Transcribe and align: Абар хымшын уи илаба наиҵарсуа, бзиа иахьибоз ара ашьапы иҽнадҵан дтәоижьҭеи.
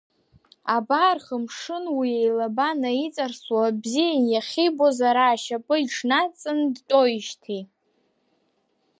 Абар 0.75 1.17
хымшын 1.25 1.85
уи 1.97 2.09
илаба 2.27 2.67
наиҵарсуа, 2.81 3.63
бзиа 3.81 4.11
иахьибоз 4.31 4.97
ара 5.09 5.25
ашьапы 5.33 5.75
иҽнадҵан 5.83 6.59
дтәоижьҭеи. 6.75 7.63